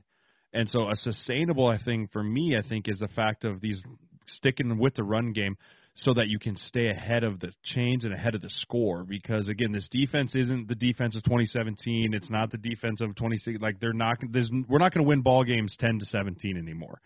[0.52, 3.80] And so a sustainable thing for me, I think, is the fact of these
[4.26, 5.56] sticking with the run game
[5.94, 9.04] so that you can stay ahead of the chains and ahead of the score.
[9.04, 12.14] Because again, this defense isn't the defense of 2017.
[12.14, 13.60] It's not the defense of 26.
[13.60, 14.18] Like they're not.
[14.30, 17.00] There's, we're not going to win ball games 10 to 17 anymore.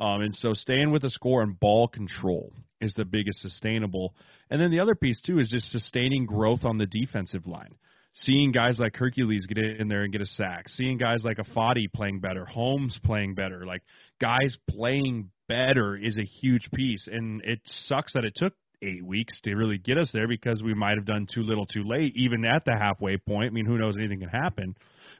[0.00, 4.14] Um, and so staying with the score and ball control is the biggest sustainable.
[4.50, 7.74] And then the other piece too is just sustaining growth on the defensive line.
[8.12, 11.92] Seeing guys like Hercules get in there and get a sack, seeing guys like Ifeadi
[11.92, 13.82] playing better, Holmes playing better, like
[14.20, 17.08] guys playing better is a huge piece.
[17.10, 20.74] And it sucks that it took eight weeks to really get us there because we
[20.74, 23.52] might have done too little too late, even at the halfway point.
[23.52, 23.96] I mean, who knows?
[23.96, 24.74] Anything can happen.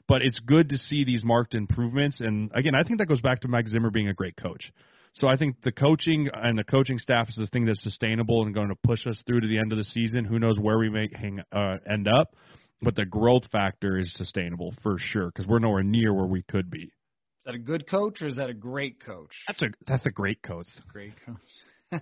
[0.07, 2.19] But it's good to see these marked improvements.
[2.19, 4.71] And again, I think that goes back to Mike Zimmer being a great coach.
[5.13, 8.53] So I think the coaching and the coaching staff is the thing that's sustainable and
[8.53, 10.25] going to push us through to the end of the season.
[10.25, 12.33] Who knows where we may hang, uh, end up,
[12.81, 16.69] but the growth factor is sustainable for sure because we're nowhere near where we could
[16.69, 16.83] be.
[16.83, 19.33] Is that a good coach or is that a great coach?
[19.47, 20.65] That's a that's a great coach.
[20.77, 22.01] A great coach.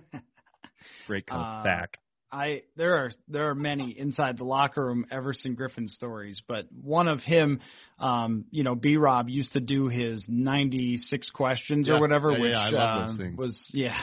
[1.06, 1.38] great coach.
[1.38, 1.98] Uh, Back.
[2.32, 7.08] I there are there are many inside the locker room Everson Griffen stories, but one
[7.08, 7.60] of him,
[7.98, 11.94] um, you know, B Rob used to do his ninety six questions yeah.
[11.94, 13.98] or whatever, yeah, which yeah, uh, was yeah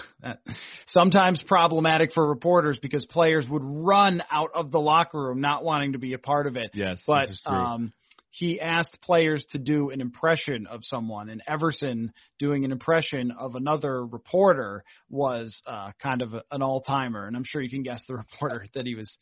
[0.87, 5.93] sometimes problematic for reporters because players would run out of the locker room not wanting
[5.93, 6.71] to be a part of it.
[6.73, 7.55] Yes, but this is true.
[7.55, 7.93] um,
[8.29, 13.55] he asked players to do an impression of someone, and Everson doing an impression of
[13.55, 17.25] another reporter was uh, kind of a, an all timer.
[17.25, 19.17] And I'm sure you can guess the reporter that he was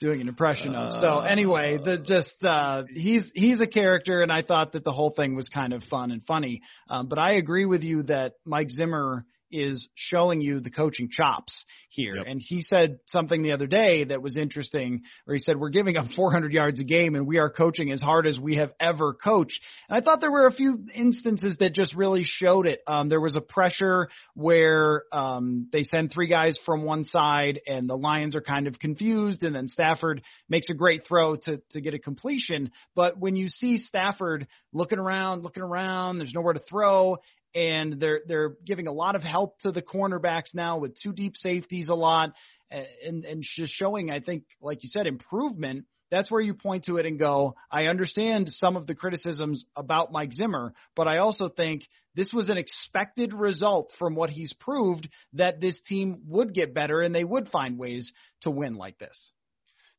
[0.00, 0.92] doing an impression of.
[0.98, 5.10] So anyway, the just uh, he's he's a character, and I thought that the whole
[5.10, 6.62] thing was kind of fun and funny.
[6.88, 11.64] Um, but I agree with you that Mike Zimmer is showing you the coaching chops
[11.88, 12.16] here.
[12.16, 12.26] Yep.
[12.28, 15.96] And he said something the other day that was interesting, where he said, We're giving
[15.96, 19.14] up 400 yards a game and we are coaching as hard as we have ever
[19.14, 19.60] coached.
[19.88, 22.80] And I thought there were a few instances that just really showed it.
[22.86, 27.88] Um, there was a pressure where um, they send three guys from one side and
[27.88, 31.80] the Lions are kind of confused, and then Stafford makes a great throw to, to
[31.80, 32.70] get a completion.
[32.94, 37.18] But when you see Stafford looking around, looking around, there's nowhere to throw,
[37.54, 41.36] and they're they're giving a lot of help to the cornerbacks now with two deep
[41.36, 42.32] safeties a lot
[42.70, 45.86] and and just showing I think like you said improvement.
[46.10, 50.12] That's where you point to it and go I understand some of the criticisms about
[50.12, 51.82] Mike Zimmer but I also think
[52.16, 57.00] this was an expected result from what he's proved that this team would get better
[57.00, 59.30] and they would find ways to win like this.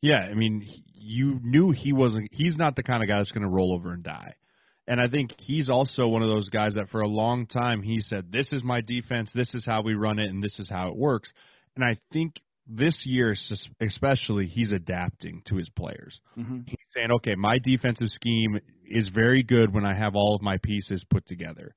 [0.01, 3.43] Yeah I mean you knew he wasn't he's not the kind of guy that's going
[3.43, 4.35] to roll over and die
[4.91, 8.01] and I think he's also one of those guys that for a long time he
[8.01, 10.89] said, This is my defense, this is how we run it, and this is how
[10.89, 11.32] it works.
[11.77, 13.34] And I think this year,
[13.80, 16.19] especially, he's adapting to his players.
[16.38, 16.63] Mm-hmm.
[16.67, 20.58] He's saying, Okay, my defensive scheme is very good when I have all of my
[20.58, 21.73] pieces put together.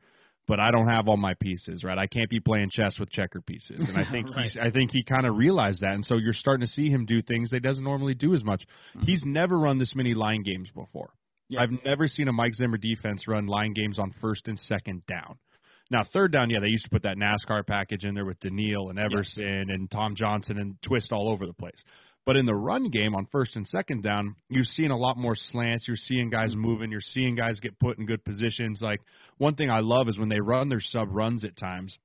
[0.48, 1.96] But I don't have all my pieces, right?
[1.96, 4.42] I can't be playing chess with checker pieces, and I think right.
[4.42, 4.58] he's.
[4.60, 7.22] I think he kind of realized that, and so you're starting to see him do
[7.22, 8.64] things that he doesn't normally do as much.
[8.96, 9.06] Mm-hmm.
[9.06, 11.10] He's never run this many line games before.
[11.48, 11.62] Yeah.
[11.62, 15.38] I've never seen a Mike Zimmer defense run line games on first and second down.
[15.90, 18.88] Now, third down, yeah, they used to put that NASCAR package in there with Danielle
[18.88, 21.82] and Everson and Tom Johnson and twist all over the place.
[22.26, 25.34] But in the run game on first and second down, you've seen a lot more
[25.36, 25.86] slants.
[25.86, 26.60] You're seeing guys mm-hmm.
[26.60, 26.90] moving.
[26.90, 28.80] You're seeing guys get put in good positions.
[28.80, 29.02] Like
[29.36, 31.98] one thing I love is when they run their sub runs at times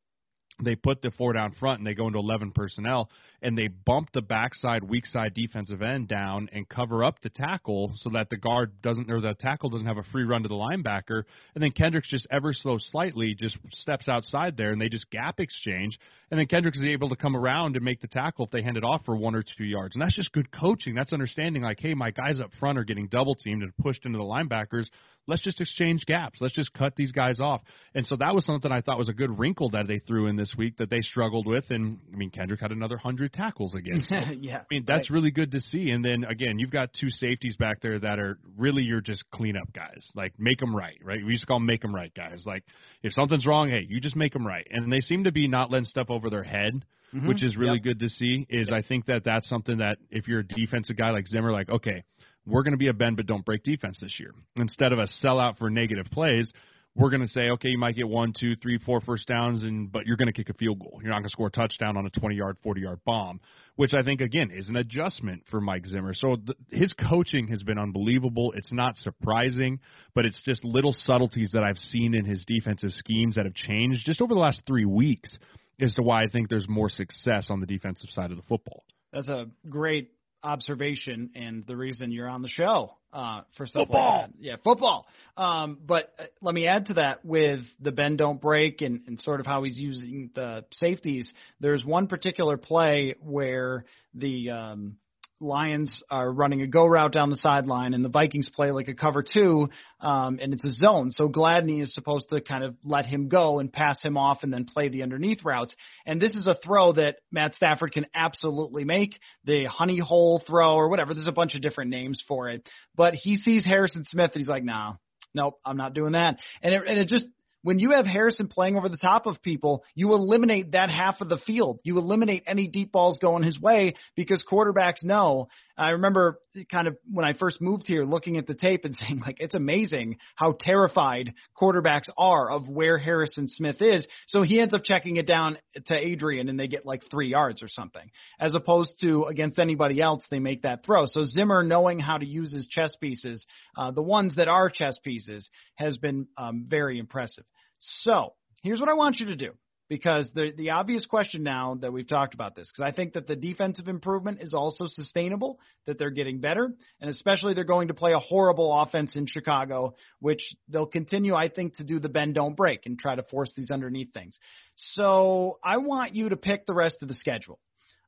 [0.63, 3.09] they put the four down front and they go into 11 personnel
[3.41, 7.91] and they bump the backside weak side defensive end down and cover up the tackle
[7.95, 10.55] so that the guard doesn't or the tackle doesn't have a free run to the
[10.55, 11.23] linebacker
[11.55, 15.39] and then Kendricks just ever so slightly just steps outside there and they just gap
[15.39, 15.97] exchange
[16.31, 18.77] and then Kendricks is able to come around and make the tackle if they hand
[18.77, 21.79] it off for one or two yards and that's just good coaching that's understanding like
[21.79, 24.87] hey my guys up front are getting double teamed and pushed into the linebackers
[25.29, 26.39] let's just exchange gaps.
[26.41, 27.61] Let's just cut these guys off.
[27.93, 30.35] And so that was something I thought was a good wrinkle that they threw in
[30.35, 31.65] this week that they struggled with.
[31.69, 34.03] And I mean, Kendrick had another hundred tackles again.
[34.05, 35.15] So, yeah, I mean, that's right.
[35.15, 35.89] really good to see.
[35.91, 39.71] And then again, you've got two safeties back there that are really your just cleanup
[39.73, 40.09] guys.
[40.15, 41.19] Like make them right, right?
[41.23, 42.43] We used to call them make them right guys.
[42.45, 42.63] Like
[43.03, 44.67] if something's wrong, hey, you just make them right.
[44.69, 46.85] And they seem to be not letting stuff over their head.
[47.11, 47.27] Mm-hmm.
[47.27, 47.83] Which is really yep.
[47.83, 48.45] good to see.
[48.51, 48.77] Is yep.
[48.77, 52.03] I think that that's something that if you're a defensive guy like Zimmer, like okay,
[52.45, 54.31] we're going to be a bend but don't break defense this year.
[54.57, 56.53] Instead of a sellout for negative plays,
[56.95, 59.91] we're going to say, okay, you might get one, two, three, four first downs, and
[59.91, 60.99] but you're going to kick a field goal.
[61.01, 63.39] You're not going to score a touchdown on a 20 yard, 40 yard bomb,
[63.75, 66.13] which I think again is an adjustment for Mike Zimmer.
[66.13, 68.53] So th- his coaching has been unbelievable.
[68.55, 69.79] It's not surprising,
[70.15, 74.05] but it's just little subtleties that I've seen in his defensive schemes that have changed
[74.05, 75.37] just over the last three weeks
[75.79, 78.83] as to why I think there's more success on the defensive side of the football.
[79.13, 80.11] That's a great
[80.43, 84.21] observation and the reason you're on the show uh, for stuff football.
[84.21, 84.35] like that.
[84.39, 85.07] Yeah, football.
[85.37, 89.19] Um, but uh, let me add to that with the bend don't break and, and
[89.19, 91.33] sort of how he's using the safeties.
[91.59, 94.97] There's one particular play where the um,
[95.41, 98.93] Lions are running a go route down the sideline, and the Vikings play like a
[98.93, 99.69] cover two,
[100.01, 101.11] um, and it's a zone.
[101.11, 104.51] So Gladney is supposed to kind of let him go and pass him off, and
[104.51, 105.73] then play the underneath routes.
[106.05, 110.75] And this is a throw that Matt Stafford can absolutely make, the honey hole throw
[110.75, 111.13] or whatever.
[111.13, 114.49] There's a bunch of different names for it, but he sees Harrison Smith, and he's
[114.49, 114.95] like, "Nah,
[115.33, 117.27] nope, I'm not doing that." And it, and it just
[117.61, 121.29] when you have Harrison playing over the top of people, you eliminate that half of
[121.29, 121.81] the field.
[121.83, 125.49] You eliminate any deep balls going his way because quarterbacks know.
[125.79, 126.39] I remember
[126.69, 129.55] kind of when I first moved here looking at the tape and saying like it's
[129.55, 134.05] amazing how terrified quarterbacks are of where Harrison Smith is.
[134.27, 137.63] So he ends up checking it down to Adrian and they get like 3 yards
[137.63, 138.11] or something.
[138.39, 141.05] As opposed to against anybody else they make that throw.
[141.05, 143.45] So Zimmer knowing how to use his chess pieces,
[143.77, 147.45] uh, the ones that are chess pieces has been um, very impressive.
[147.79, 149.53] So here's what I want you to do
[149.89, 153.27] because the the obvious question now that we've talked about this because I think that
[153.27, 156.71] the defensive improvement is also sustainable that they're getting better
[157.01, 161.49] and especially they're going to play a horrible offense in Chicago which they'll continue I
[161.49, 164.39] think to do the bend don't break and try to force these underneath things.
[164.75, 167.59] So I want you to pick the rest of the schedule.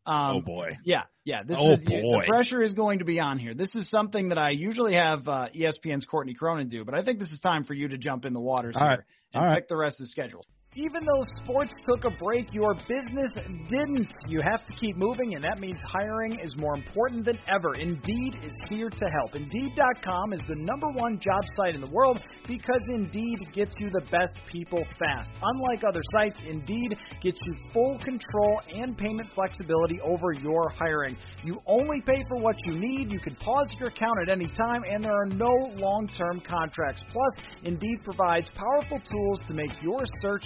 [0.05, 0.77] Um, oh boy.
[0.83, 1.43] Yeah, yeah.
[1.43, 2.21] This oh is boy.
[2.21, 3.53] the pressure is going to be on here.
[3.53, 7.19] This is something that I usually have uh, ESPN's Courtney Cronin do, but I think
[7.19, 8.99] this is time for you to jump in the waters All here right.
[9.33, 9.59] and All right.
[9.59, 10.43] pick the rest of the schedule.
[10.75, 13.33] Even though sports took a break, your business
[13.67, 14.07] didn't.
[14.29, 17.73] You have to keep moving, and that means hiring is more important than ever.
[17.75, 19.35] Indeed is here to help.
[19.35, 24.05] Indeed.com is the number one job site in the world because Indeed gets you the
[24.11, 25.29] best people fast.
[25.43, 31.17] Unlike other sites, Indeed gets you full control and payment flexibility over your hiring.
[31.43, 33.11] You only pay for what you need.
[33.11, 37.03] You can pause your account at any time, and there are no long term contracts.
[37.11, 40.45] Plus, Indeed provides powerful tools to make your search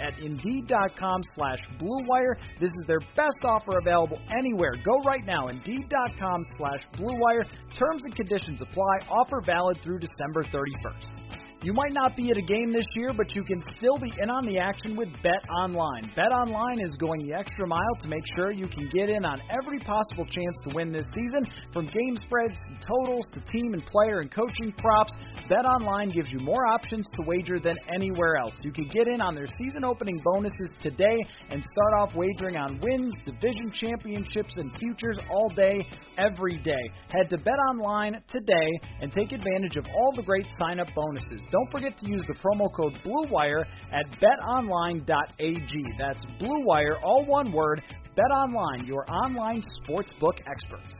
[0.00, 2.34] at Indeed.com slash BlueWire.
[2.58, 4.72] This is their best offer available anywhere.
[4.84, 7.44] Go right now, Indeed.com slash BlueWire.
[7.74, 8.98] Terms and conditions apply.
[9.08, 11.39] Offer valid through December 31st.
[11.62, 14.30] You might not be at a game this year, but you can still be in
[14.30, 16.10] on the action with Bet Online.
[16.16, 19.42] Bet Online is going the extra mile to make sure you can get in on
[19.52, 21.44] every possible chance to win this season.
[21.70, 25.12] From game spreads to totals to team and player and coaching props,
[25.50, 28.54] Bet Online gives you more options to wager than anywhere else.
[28.62, 31.18] You can get in on their season opening bonuses today
[31.50, 36.88] and start off wagering on wins, division championships, and futures all day, every day.
[37.10, 41.44] Head to Bet Online today and take advantage of all the great sign up bonuses.
[41.50, 45.92] Don't forget to use the promo code BLUEWIRE at betonline.ag.
[45.98, 47.82] That's BLUEWIRE, all one word.
[48.16, 50.94] BetOnline, your online sportsbook experts.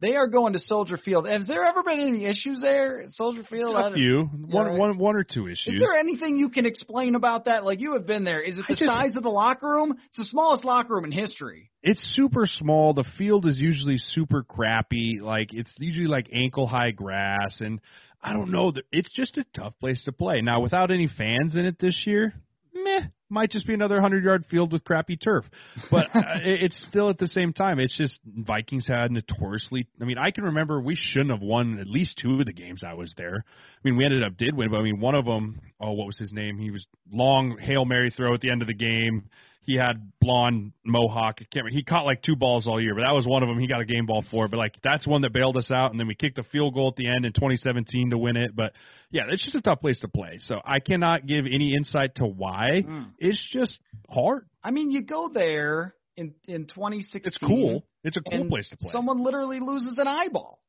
[0.00, 1.26] They are going to Soldier Field.
[1.28, 3.74] Has there ever been any issues there at Soldier Field?
[3.74, 4.78] I A don't- few, one, right.
[4.78, 5.74] one, one or two issues.
[5.74, 7.64] Is there anything you can explain about that?
[7.64, 8.40] Like you have been there.
[8.40, 9.96] Is it the just- size of the locker room?
[10.06, 11.70] It's the smallest locker room in history.
[11.82, 12.94] it's super small.
[12.94, 15.18] The field is usually super crappy.
[15.20, 17.80] Like it's usually like ankle high grass, and
[18.22, 18.72] I don't know.
[18.92, 20.40] It's just a tough place to play.
[20.40, 22.34] Now, without any fans in it this year,
[22.74, 23.00] meh,
[23.30, 25.44] might just be another hundred yard field with crappy turf.
[25.90, 27.78] But uh, it- it's still at the same time.
[27.78, 29.86] It's just Vikings had notoriously.
[30.00, 32.82] I mean, I can remember we shouldn't have won at least two of the games
[32.84, 33.36] I was there.
[33.44, 35.60] I mean, we ended up did win, but I mean, one of them.
[35.80, 36.58] Oh, what was his name?
[36.58, 39.28] He was long hail mary throw at the end of the game.
[39.68, 41.34] He had blonde mohawk.
[41.40, 41.76] I can't remember.
[41.76, 43.58] He caught like two balls all year, but that was one of them.
[43.58, 44.46] He got a game ball for.
[44.46, 44.50] it.
[44.50, 46.88] But like that's one that bailed us out, and then we kicked a field goal
[46.88, 48.56] at the end in 2017 to win it.
[48.56, 48.72] But
[49.10, 50.38] yeah, it's just a tough place to play.
[50.38, 52.82] So I cannot give any insight to why.
[52.88, 53.10] Mm.
[53.18, 53.78] It's just
[54.08, 54.46] hard.
[54.64, 57.20] I mean, you go there in in 2016.
[57.26, 57.84] It's cool.
[58.04, 58.90] It's a cool place to play.
[58.90, 60.62] Someone literally loses an eyeball.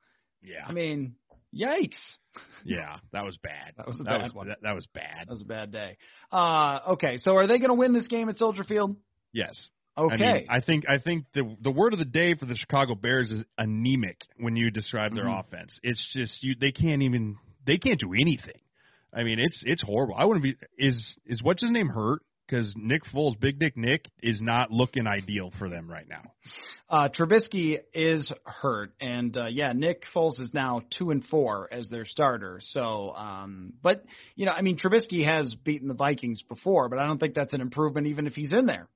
[0.43, 1.15] yeah, I mean,
[1.53, 1.99] yikes.
[2.63, 3.73] yeah, that was bad.
[3.77, 4.47] That was a that bad was, one.
[4.47, 5.27] That, that was bad.
[5.27, 5.97] That was a bad day.
[6.31, 8.95] Uh, okay, so are they going to win this game at Soldier Field?
[9.33, 9.69] Yes.
[9.97, 10.23] Okay.
[10.23, 12.95] I, mean, I think I think the the word of the day for the Chicago
[12.95, 15.39] Bears is anemic when you describe their Mhm.
[15.41, 15.77] offense.
[15.83, 18.61] It's just you they can't even they can't do anything.
[19.13, 20.15] I mean, it's it's horrible.
[20.17, 24.05] I wouldn't be is is what's his name hurt because Nick Foles, Big Dick Nick,
[24.21, 26.23] is not looking ideal for them right now.
[26.89, 31.89] Uh, Trubisky is hurt, and uh, yeah, Nick Foles is now two and four as
[31.89, 32.59] their starter.
[32.61, 34.03] So, um, but
[34.35, 37.53] you know, I mean, Trubisky has beaten the Vikings before, but I don't think that's
[37.53, 38.87] an improvement even if he's in there.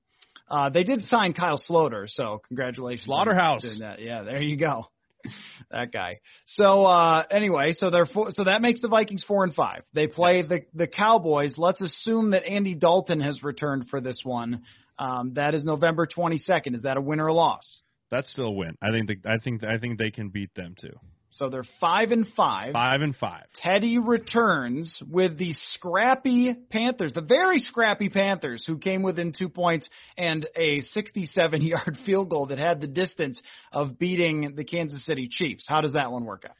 [0.48, 3.06] Uh, they did sign Kyle Sloter, so congratulations.
[3.08, 3.64] on Slaughterhouse.
[3.98, 4.88] Yeah, there you go.
[5.70, 6.20] that guy.
[6.46, 9.82] So uh, anyway, so they're four, so that makes the Vikings four and five.
[9.92, 11.54] They play the the Cowboys.
[11.56, 14.62] Let's assume that Andy Dalton has returned for this one.
[14.98, 16.74] Um, that is November twenty second.
[16.74, 17.82] Is that a win or a loss?
[18.10, 18.76] That's still a win.
[18.82, 19.08] I think.
[19.08, 19.64] The, I think.
[19.64, 20.96] I think they can beat them too.
[21.36, 22.72] So they're five and five.
[22.72, 23.44] Five and five.
[23.56, 29.88] Teddy returns with the scrappy Panthers, the very scrappy Panthers, who came within two points
[30.16, 33.40] and a 67 yard field goal that had the distance
[33.72, 35.66] of beating the Kansas City Chiefs.
[35.68, 36.56] How does that one work out?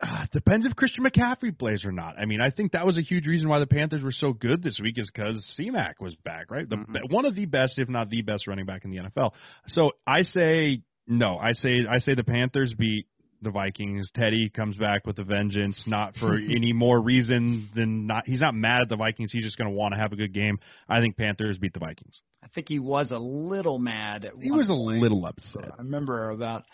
[0.00, 2.18] Uh, depends if Christian McCaffrey plays or not.
[2.18, 4.60] I mean, I think that was a huge reason why the Panthers were so good
[4.60, 6.68] this week is because C-Mac was back, right?
[6.68, 7.14] The, Mm-hmm.
[7.14, 9.32] One of the best, if not the best, running back in the NFL.
[9.68, 11.38] So I say no.
[11.38, 13.06] I say I say the Panthers beat
[13.42, 14.10] the Vikings.
[14.14, 18.26] Teddy comes back with a vengeance, not for any more reason than not.
[18.26, 19.32] He's not mad at the Vikings.
[19.32, 20.58] He's just going to want to have a good game.
[20.88, 22.22] I think Panthers beat the Vikings.
[22.42, 24.24] I think he was a little mad.
[24.24, 25.00] At He was a point.
[25.00, 25.70] little upset.
[25.78, 26.64] I remember about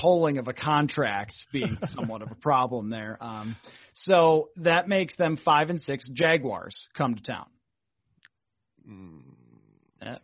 [0.00, 3.18] tolling of a contract being somewhat of a problem there.
[3.20, 3.56] Um,
[3.94, 6.08] so that makes them five and six.
[6.12, 7.46] Jaguars come to town.
[10.00, 10.16] Uh,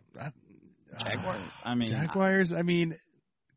[0.99, 1.41] Jaguars.
[1.63, 2.53] I mean, Jaguars.
[2.55, 2.95] I mean,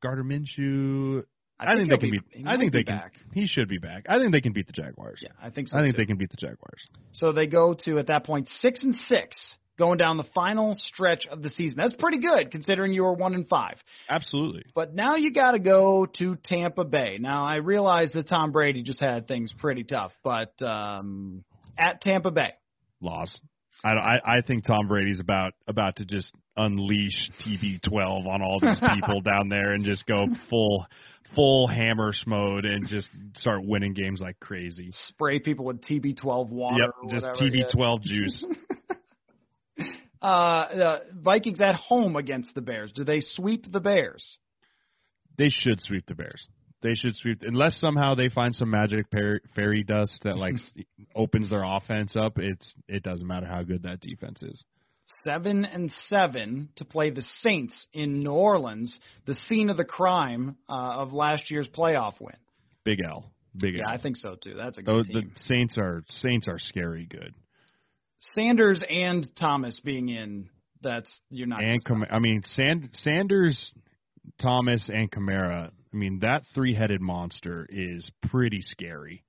[0.02, 1.24] Gardner Minshew.
[1.62, 2.46] I, I, think, they can be, beat.
[2.46, 2.96] I think they can.
[2.96, 3.12] back.
[3.32, 4.06] He should be back.
[4.08, 5.20] I think they can beat the Jaguars.
[5.22, 5.78] Yeah, I think so.
[5.78, 6.02] I think too.
[6.02, 6.86] they can beat the Jaguars.
[7.12, 11.26] So they go to at that point six and six, going down the final stretch
[11.30, 11.78] of the season.
[11.80, 13.76] That's pretty good considering you were one and five.
[14.08, 14.64] Absolutely.
[14.74, 17.18] But now you got to go to Tampa Bay.
[17.20, 21.44] Now I realize that Tom Brady just had things pretty tough, but um,
[21.78, 22.52] at Tampa Bay,
[23.00, 23.40] Loss.
[23.84, 28.80] I, I I think Tom Brady's about about to just unleash TB12 on all these
[28.94, 30.86] people down there and just go full
[31.34, 34.90] full hammer mode and just start winning games like crazy.
[35.08, 36.92] spray people with TB12 water.
[37.08, 37.26] Yep, just.
[37.40, 38.44] TB12 juice.
[40.20, 42.92] Uh, the Vikings at home against the Bears.
[42.94, 44.38] Do they sweep the Bears?
[45.38, 46.48] they should sweep the Bears.
[46.82, 49.06] They should sweep unless somehow they find some magic
[49.54, 50.56] fairy dust that like
[51.14, 52.38] opens their offense up.
[52.38, 54.64] It's it doesn't matter how good that defense is.
[55.24, 60.56] Seven and seven to play the Saints in New Orleans, the scene of the crime
[60.68, 62.36] uh, of last year's playoff win.
[62.84, 63.80] Big L, big L.
[63.80, 63.98] Yeah, L.
[63.98, 64.54] I think so too.
[64.56, 65.32] That's a good Those, team.
[65.34, 67.34] the Saints are Saints are scary good.
[68.34, 70.48] Sanders and Thomas being in.
[70.82, 71.62] That's you're not.
[71.62, 73.72] and gonna I mean Sand- Sanders,
[74.40, 75.70] Thomas, and Kamara.
[75.92, 79.22] I mean that three-headed monster is pretty scary.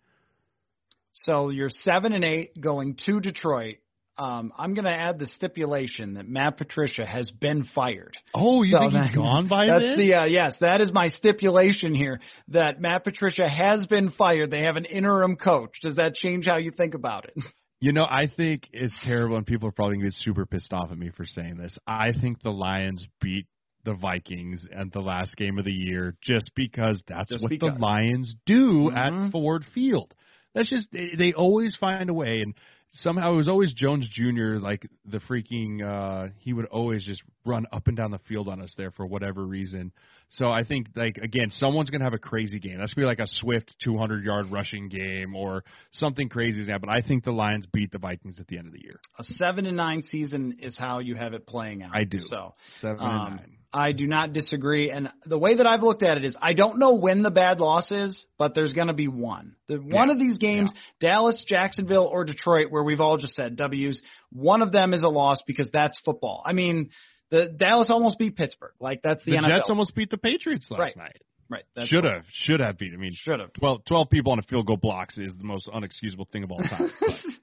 [1.11, 3.75] So you're seven and eight going to Detroit.
[4.17, 8.15] Um, I'm going to add the stipulation that Matt Patricia has been fired.
[8.35, 9.97] Oh, you So think that- he's gone by That's then?
[9.97, 12.19] the uh, yes, that is my stipulation here.
[12.49, 14.51] That Matt Patricia has been fired.
[14.51, 15.71] They have an interim coach.
[15.81, 17.33] Does that change how you think about it?
[17.81, 20.71] You know, I think it's terrible, and people are probably going to get super pissed
[20.71, 21.77] off at me for saying this.
[21.85, 23.45] I think the Lions beat
[23.83, 27.73] the Vikings at the last game of the year just because that's Just what because.
[27.75, 29.25] the Lions do Mhm.
[29.25, 30.13] at Ford Field.
[30.55, 32.53] That's just they, they always find a way, and
[32.93, 34.59] somehow it was always Jones Jr.
[34.59, 38.61] Like the freaking uh he would always just run up and down the field on
[38.61, 39.91] us there for whatever reason.
[40.29, 42.77] So I think like again, someone's gonna have a crazy game.
[42.77, 46.89] That's gonna be like a Swift 200 yard rushing game or something crazy is But
[46.89, 48.99] I think the Lions beat the Vikings at the end of the year.
[49.19, 51.91] A seven and nine season is how you have it playing out.
[51.93, 52.19] I do.
[52.19, 53.57] So Seven um, and nine.
[53.73, 54.91] I do not disagree.
[54.91, 57.59] And the way that I've looked at it is, I don't know when the bad
[57.59, 59.55] loss is, but there's going to be one.
[59.67, 60.13] The, one Yeah.
[60.13, 64.01] of these games, Dallas, Jacksonville, or Detroit, where we've all just said W's,
[64.31, 66.43] one of them is a loss because that's football.
[66.45, 66.91] I mean,
[67.31, 68.73] the Dallas almost beat Pittsburgh.
[68.79, 69.47] Like that's the, The, NFL.
[69.57, 70.95] Jets almost beat the Patriots last Right.
[70.97, 71.21] night.
[71.49, 71.63] right.
[71.87, 72.93] Should have, should have beat.
[72.93, 73.53] I mean, Should have.
[73.53, 76.59] 12, 12 people on a field goal blocks is the most unexcusable thing of all
[76.59, 76.91] time.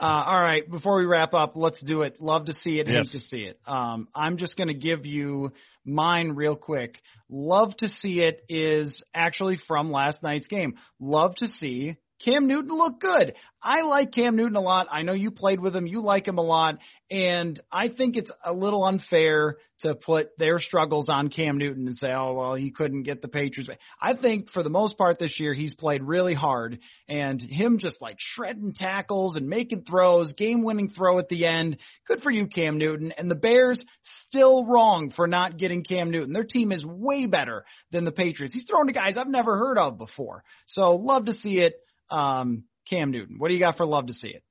[0.00, 2.20] Uh, all right, before we wrap up, let's do it.
[2.20, 3.12] Love to see it, Yes.
[3.12, 3.58] hate to see it.
[3.66, 5.52] Um, I'm just going to give you
[5.84, 7.00] mine real quick.
[7.28, 10.74] Love to see it is actually from last night's game.
[11.00, 13.34] Love to see Cam Newton look good.
[13.62, 14.88] I like Cam Newton a lot.
[14.90, 15.86] I know you played with him.
[15.86, 16.78] You like him a lot.
[17.10, 21.96] And I think it's a little unfair to put their struggles on Cam Newton and
[21.96, 23.70] say, oh, well, he couldn't get the Patriots.
[24.00, 26.78] I think for the most part this year, he's played really hard.
[27.08, 31.78] And him just like shredding tackles and making throws, game winning throw at the end.
[32.08, 33.12] Good for you, Cam Newton.
[33.16, 33.84] And the Bears
[34.28, 36.32] still wrong for not getting Cam Newton.
[36.32, 38.54] Their team is way better than the Patriots.
[38.54, 40.42] He's throwing to guys I've never heard of before.
[40.66, 41.74] So love to see it.
[42.12, 44.42] Um, Cam Newton, what do you got for love to see it?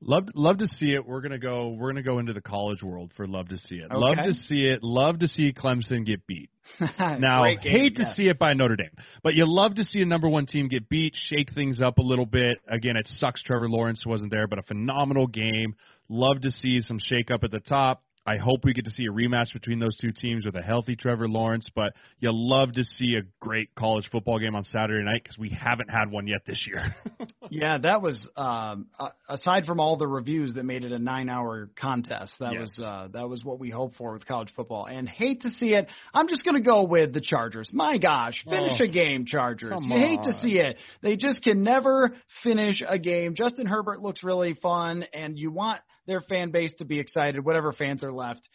[0.00, 1.06] Love love to see it.
[1.06, 1.70] We're gonna go.
[1.70, 3.90] We're gonna go into the college world for love to see it.
[3.90, 4.82] Love to see it.
[4.82, 6.50] Love to see Clemson get beat.
[6.98, 8.04] Now, game, hate yeah.
[8.04, 8.90] to see it by Notre Dame,
[9.22, 12.02] but you love to see a number one team get beat, shake things up a
[12.02, 12.58] little bit.
[12.68, 15.76] Again, it sucks Trevor Lawrence wasn't there, but a phenomenal game.
[16.08, 18.02] Love to see some shake up at the top.
[18.26, 20.96] I hope we get to see a rematch between those two teams with a healthy
[20.96, 21.68] Trevor Lawrence.
[21.74, 25.50] But you love to see a great college football game on Saturday night because we
[25.50, 26.94] haven't had one yet this year.
[27.50, 28.86] yeah, that was um,
[29.28, 32.34] aside from all the reviews that made it a nine-hour contest.
[32.40, 32.60] That Yes.
[32.76, 34.86] was uh, that was what we hoped for with college football.
[34.86, 35.86] And hate to see it.
[36.12, 37.70] I'm just going to go with the Chargers.
[37.72, 39.72] My gosh, finish Oh, a game, Chargers.
[39.82, 40.76] You hate to see it.
[41.02, 43.34] They just can never finish a game.
[43.34, 47.44] Justin Herbert looks really fun, and you want their fan base to be excited.
[47.44, 48.48] Whatever fans are left.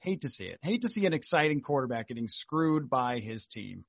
[0.00, 0.58] Hate to see it.
[0.62, 3.84] Hate to see an exciting quarterback getting screwed by his team.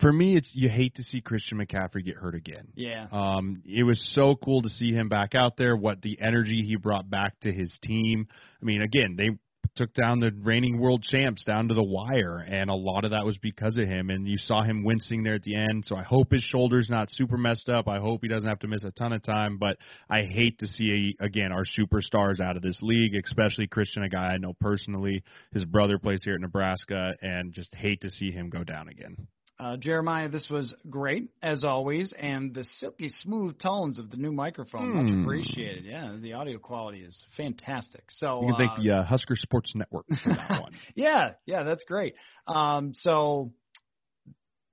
[0.00, 2.68] For me, it's you hate to see Christian McCaffrey get hurt again.
[2.74, 3.06] Yeah.
[3.12, 5.76] Um, it was so cool to see him back out there.
[5.76, 8.26] What the energy he brought back to his team.
[8.30, 9.30] I mean, again, they
[9.76, 13.24] took down the reigning world champs down to the wire, and a lot of that
[13.24, 14.10] was because of him.
[14.10, 15.84] And you saw him wincing there at the end.
[15.86, 17.88] So I hope his shoulder's not super messed up.
[17.88, 19.58] I hope he doesn't have to miss a ton of time.
[19.58, 19.76] But
[20.10, 24.32] I hate to see again our superstars out of this league, especially Christian, a guy
[24.32, 25.22] I know personally.
[25.52, 29.28] His brother plays here at Nebraska, and just hate to see him go down again.
[29.58, 34.30] Uh, Jeremiah, this was great as always, and the silky smooth tones of the new
[34.30, 35.22] microphone much Hmm.
[35.22, 35.84] appreciated.
[35.86, 38.04] Yeah, the audio quality is fantastic.
[38.10, 40.72] So You can thank uh, the uh, Husker Sports Network for that one.
[40.94, 42.14] yeah, yeah, that's great.
[42.46, 43.52] Um, so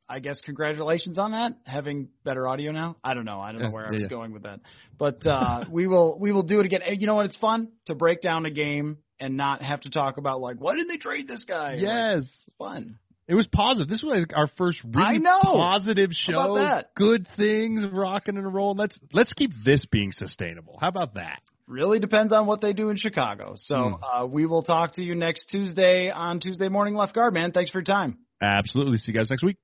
[0.10, 1.54] I guess congratulations on that.
[1.66, 2.98] Having better audio now.
[3.02, 3.40] I don't know.
[3.40, 4.10] I don't know Yeah, where I was yeah.
[4.10, 4.60] going with that,
[5.00, 6.82] but uh, we will we will do it again.
[6.84, 7.26] Hey, You know what?
[7.26, 10.76] It's fun to break down a game and not have to talk about like why
[10.76, 11.76] did they trade this guy?
[11.80, 12.24] Yes.
[12.24, 13.00] it's fun.
[13.28, 13.88] It was positive.
[13.88, 16.56] This was like our first really positive How about show.
[16.56, 16.96] that?
[16.96, 18.78] Good things rocking and rolling.
[18.78, 20.78] Let's let's keep this being sustainable.
[20.82, 21.40] How about that?
[21.66, 23.54] Really depends on what they do in Chicago.
[23.56, 24.04] So Hmm.
[24.24, 27.54] uh, we will talk to you next Tuesday on Tuesday Morning Left Guard, man.
[27.54, 28.18] Thanks for your time.
[28.42, 28.98] Absolutely.
[28.98, 29.56] See you guys next week.